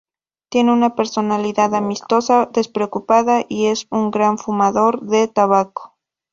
Tiene 0.49 0.73
una 0.73 0.95
personalidad 0.95 1.75
amistosa, 1.75 2.49
despreocupada 2.51 3.45
y 3.47 3.67
es 3.67 3.85
un 3.91 4.09
gran 4.09 4.39
fumador 4.39 4.99
de 5.03 5.27
tabaco. 5.27 5.95